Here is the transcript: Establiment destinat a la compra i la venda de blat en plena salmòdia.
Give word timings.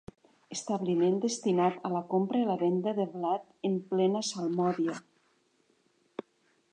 Establiment 0.53 1.19
destinat 1.25 1.75
a 1.89 1.91
la 1.97 2.01
compra 2.13 2.41
i 2.41 2.47
la 2.47 2.55
venda 2.63 2.95
de 3.01 3.07
blat 3.17 3.45
en 3.71 3.77
plena 3.91 4.23
salmòdia. 4.31 4.99